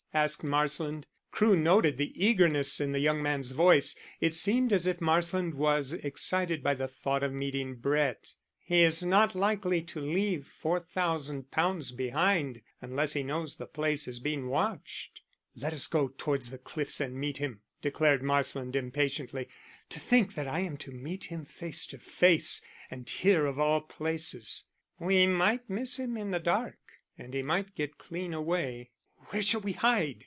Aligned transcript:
asked 0.13 0.43
Marsland. 0.43 1.07
Crewe 1.31 1.55
noticed 1.55 1.95
the 1.97 2.11
eagerness 2.21 2.81
in 2.81 2.91
the 2.91 2.99
young 2.99 3.23
man's 3.23 3.51
voice: 3.51 3.95
it 4.19 4.33
seemed 4.33 4.73
as 4.73 4.85
if 4.85 4.99
Marsland 4.99 5.53
was 5.53 5.93
excited 5.93 6.61
by 6.61 6.73
the 6.73 6.89
thought 6.89 7.23
of 7.23 7.31
meeting 7.31 7.75
Brett. 7.77 8.33
"He 8.59 8.81
is 8.83 9.03
not 9.03 9.33
likely 9.35 9.81
to 9.83 10.01
leave 10.01 10.51
£4,000 10.61 11.95
behind 11.95 12.61
unless 12.81 13.13
he 13.13 13.23
knows 13.23 13.55
the 13.55 13.65
place 13.67 14.05
is 14.05 14.19
being 14.19 14.49
watched." 14.49 15.21
"Let 15.55 15.71
us 15.71 15.87
go 15.87 16.09
towards 16.09 16.51
the 16.51 16.57
cliffs 16.57 16.99
and 16.99 17.15
meet 17.15 17.37
him," 17.37 17.61
declared 17.81 18.21
Marsland 18.21 18.75
impatiently. 18.75 19.47
"To 19.87 19.97
think 19.97 20.33
that 20.35 20.45
I 20.47 20.59
am 20.59 20.75
to 20.79 20.91
meet 20.91 21.23
him 21.31 21.45
face 21.45 21.85
to 21.85 21.97
face, 21.97 22.61
and 22.89 23.09
here 23.09 23.45
of 23.45 23.57
all 23.57 23.79
places." 23.79 24.65
"We 24.99 25.25
might 25.25 25.69
miss 25.69 25.97
him 25.97 26.17
in 26.17 26.31
the 26.31 26.39
dark, 26.41 26.79
and 27.17 27.33
he 27.33 27.41
might 27.43 27.75
get 27.75 27.97
clean 27.97 28.33
away." 28.33 28.89
"Where 29.25 29.43
shall 29.43 29.61
we 29.61 29.73
hide?" 29.73 30.17